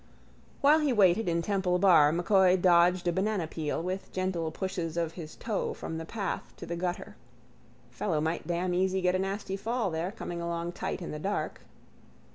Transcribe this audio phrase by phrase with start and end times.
[0.61, 5.11] While he waited in Temple bar M'Coy dodged a banana peel with gentle pushes of
[5.11, 7.17] his toe from the path to the gutter.
[7.91, 11.61] Fellow might damn easy get a nasty fall there coming along tight in the dark.